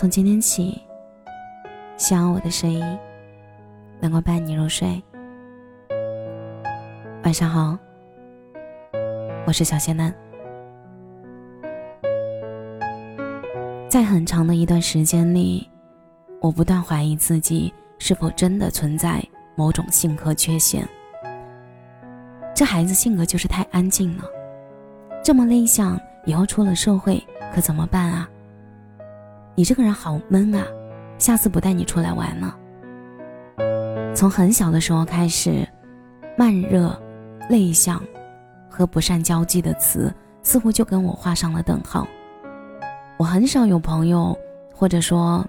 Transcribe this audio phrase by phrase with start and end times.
[0.00, 0.80] 从今天起，
[1.98, 2.82] 希望我的声音
[4.00, 4.98] 能够伴你入睡。
[7.22, 7.78] 晚上好，
[9.46, 10.10] 我是小仙男。
[13.90, 15.68] 在很长的一段时间里，
[16.40, 19.22] 我不断怀疑自己是否真的存在
[19.54, 20.82] 某种性格缺陷。
[22.54, 24.24] 这孩子性格就是太安静了，
[25.22, 27.22] 这么内向，以后出了社会
[27.54, 28.26] 可怎么办啊？
[29.60, 30.64] 你这个人好闷啊，
[31.18, 32.56] 下次不带你出来玩了。
[34.14, 35.68] 从很小的时候开始，
[36.34, 36.98] 慢热、
[37.46, 38.02] 内向
[38.70, 40.10] 和不善交际的词
[40.42, 42.08] 似乎就跟我画上了等号。
[43.18, 44.34] 我很少有朋友，
[44.74, 45.46] 或者说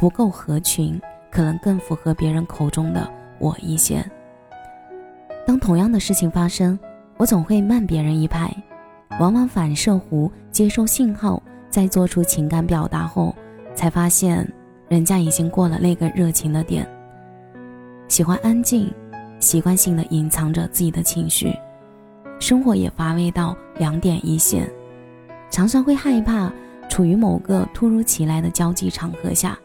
[0.00, 4.04] 不够合群，可能更符合别人口中的我一些。
[5.46, 6.76] 当同样的事情发生，
[7.16, 8.52] 我总会慢别人一拍，
[9.20, 11.40] 往往反射弧接收信号，
[11.70, 13.32] 再做出情感表达后。
[13.82, 14.48] 才发现，
[14.88, 16.88] 人家已经过了那个热情的点。
[18.06, 18.88] 喜欢安静，
[19.40, 21.52] 习惯性的隐藏着自己的情绪，
[22.38, 24.70] 生活也乏味到两点一线，
[25.50, 26.48] 常常会害怕
[26.88, 29.58] 处于某个突如其来的交际场合下。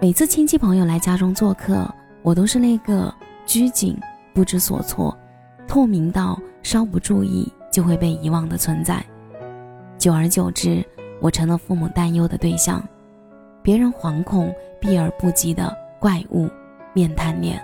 [0.00, 1.86] 每次亲戚朋友来家中做客，
[2.22, 3.94] 我都是那个拘谨、
[4.32, 5.14] 不知所措、
[5.68, 9.04] 透明到稍不注意就会被遗忘的存在。
[9.98, 10.82] 久而久之。
[11.24, 12.86] 我成了父母担忧的对象，
[13.62, 16.50] 别人惶恐避而不及的怪物
[16.92, 17.58] 面瘫脸。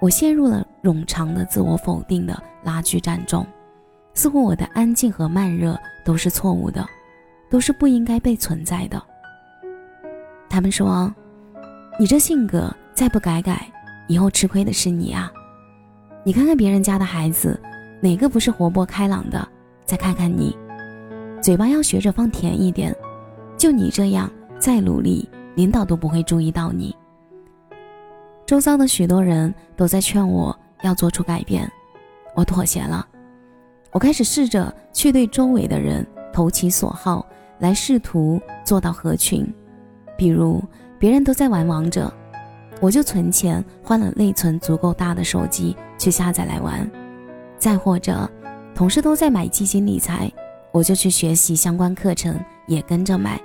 [0.00, 3.46] 我陷入了冗长的自我否定的拉锯战中，
[4.12, 6.84] 似乎我的安静和慢热都是错误的，
[7.48, 9.00] 都是不应该被存在的。
[10.50, 11.14] 他们说
[11.96, 13.70] ：“你这性格再不改改，
[14.08, 15.30] 以后吃亏的是你啊！
[16.24, 17.56] 你看看别人家的孩子，
[18.00, 19.48] 哪个不是活泼开朗的？
[19.84, 20.58] 再看看你。”
[21.48, 22.94] 嘴巴要学着放甜一点，
[23.56, 26.94] 就你这样，再努力，领导都不会注意到你。
[28.44, 31.66] 周遭的许多人都在劝我要做出改变，
[32.34, 33.08] 我妥协了。
[33.92, 37.24] 我开始试着去对周围的人投其所好，
[37.60, 39.50] 来试图做到合群。
[40.18, 40.62] 比如
[40.98, 42.12] 别人都在玩王者，
[42.78, 46.86] 我就存钱换了内存足够大的手机去下载来玩。
[47.56, 48.30] 再或者，
[48.74, 50.30] 同事都在买基金理财。
[50.72, 53.40] 我就去学习相关课程，也跟着买。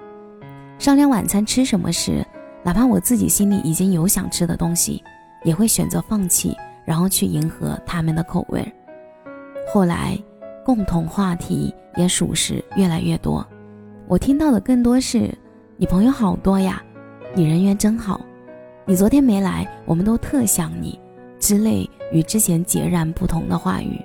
[0.77, 2.25] 商量晚餐吃什么时，
[2.63, 5.01] 哪怕我自己心里已经有想吃的东西，
[5.43, 8.65] 也会选择放弃，然后去迎合他们的口味。
[9.73, 10.17] 后来，
[10.65, 13.45] 共同话题也属实越来越多，
[14.07, 15.33] 我听到的更多是
[15.77, 16.83] ：“你朋友好多呀，
[17.33, 18.19] 你人缘真好，
[18.85, 20.99] 你昨天没来，我们都特想你”
[21.39, 24.01] 之类与之前截然不同的话语。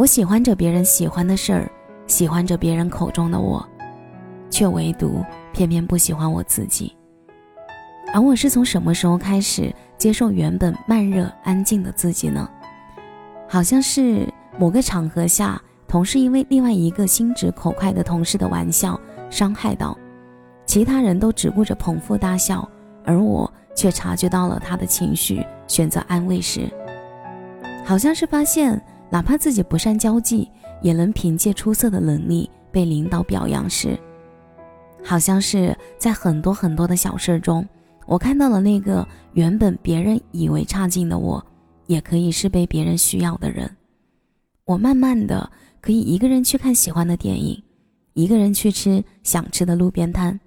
[0.00, 1.70] 我喜欢着别人喜欢的事儿，
[2.06, 3.62] 喜欢着别人口中的我，
[4.48, 5.22] 却唯独
[5.52, 6.96] 偏偏不喜欢我自己。
[8.14, 12.48] 而我是从什么时候开始接受原本慢热安静的自己呢？
[13.46, 14.26] 好像是
[14.58, 19.94] 某个场合下，同事因为另外一个心直口快的同事的玩笑伤害到，
[20.64, 22.66] 其他人都只顾着捧腹大笑，
[23.04, 26.72] 而我却察觉到了他的情绪，选择安慰时，
[27.84, 28.82] 好像是发现。
[29.10, 30.48] 哪怕自己不善交际，
[30.82, 33.98] 也能凭借出色的能力被领导表扬时，
[35.02, 37.66] 好像是在很多很多的小事中，
[38.06, 41.44] 我看到了那个原本别人以为差劲的我，
[41.86, 43.68] 也可以是被别人需要的人。
[44.64, 45.50] 我慢慢的
[45.80, 47.60] 可以一个人去看喜欢的电影，
[48.14, 50.38] 一个人去吃想吃的路边摊，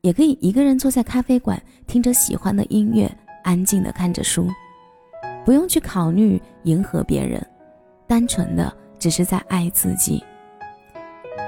[0.00, 3.10] 也可以一个人坐在咖啡馆听着喜欢的音乐，
[3.44, 4.48] 安静的看着书，
[5.44, 7.46] 不用去考虑迎合别人。
[8.06, 10.22] 单纯的只是在爱自己。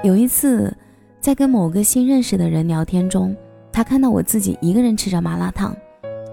[0.03, 0.75] 有一次，
[1.19, 3.35] 在跟某个新认识的人聊天中，
[3.71, 5.75] 他看到我自己一个人吃着麻辣烫，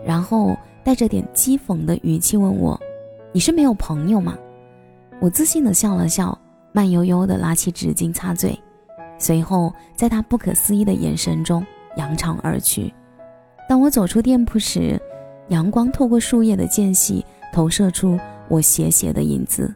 [0.04, 2.80] 然后带着点讥讽的语气问我
[3.32, 4.36] ：“你是没有朋友吗？”
[5.20, 6.38] 我自信的笑了笑，
[6.72, 8.56] 慢悠悠的拿起纸巾擦嘴，
[9.18, 11.64] 随后在他不可思议的眼神中
[11.96, 12.92] 扬长而去。
[13.68, 15.00] 当我走出店铺时，
[15.48, 18.18] 阳光透过树叶的间隙投射出
[18.48, 19.74] 我斜斜的影子。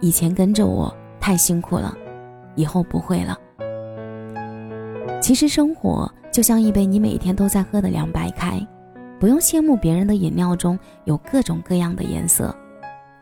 [0.00, 1.96] 以前跟着我太辛苦了，
[2.54, 3.38] 以后不会了。
[5.20, 8.66] 其实生活就像一杯你每天都在喝的凉白开，
[9.18, 12.54] 不用羡慕别人的饮料中有各种各样的颜色，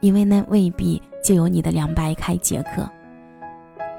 [0.00, 2.88] 因为那未必就有你的凉白开解渴。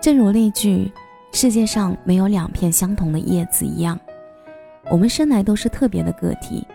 [0.02, 0.90] 正如那句
[1.34, 4.00] “世界上没有两片相同的叶子”一样，
[4.90, 6.66] 我们生来都是特别的个体，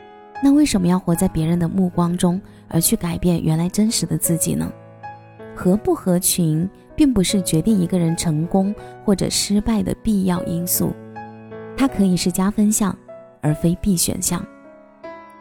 [0.43, 4.71] 那为什么要活在别人的目光中，而去改变原来真实的自己呢？
[5.55, 8.75] 合不合群，并不是决定一个人成功
[9.05, 10.93] 或者失败的必要因素，
[11.77, 12.97] 它可以是加分项，
[13.41, 14.45] 而非必选项。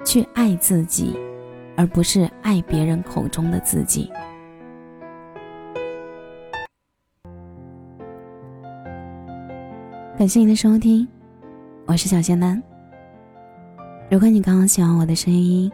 [0.05, 1.17] 去爱自己，
[1.77, 4.11] 而不是爱别人口中的自己。
[10.17, 11.07] 感谢你的收听，
[11.85, 12.61] 我是小仙丹。
[14.11, 15.71] 如果你刚刚喜欢我的声音，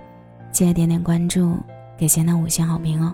[0.52, 1.58] 记得点点关注，
[1.98, 3.14] 给仙丹五星好评哦。